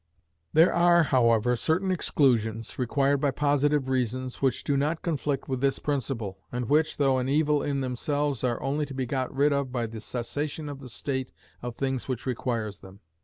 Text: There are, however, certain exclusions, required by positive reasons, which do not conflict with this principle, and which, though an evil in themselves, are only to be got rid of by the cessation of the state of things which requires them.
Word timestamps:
There 0.53 0.73
are, 0.73 1.03
however, 1.03 1.55
certain 1.55 1.91
exclusions, 1.91 2.79
required 2.79 3.21
by 3.21 3.29
positive 3.29 3.87
reasons, 3.87 4.41
which 4.41 4.63
do 4.63 4.75
not 4.75 5.03
conflict 5.03 5.47
with 5.47 5.61
this 5.61 5.77
principle, 5.77 6.39
and 6.51 6.67
which, 6.67 6.97
though 6.97 7.19
an 7.19 7.29
evil 7.29 7.61
in 7.61 7.81
themselves, 7.81 8.43
are 8.43 8.59
only 8.63 8.87
to 8.87 8.95
be 8.95 9.05
got 9.05 9.31
rid 9.31 9.53
of 9.53 9.71
by 9.71 9.85
the 9.85 10.01
cessation 10.01 10.69
of 10.69 10.79
the 10.79 10.89
state 10.89 11.31
of 11.61 11.75
things 11.75 12.07
which 12.07 12.25
requires 12.25 12.79
them. 12.79 13.01